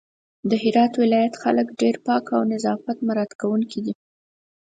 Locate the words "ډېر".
1.81-1.95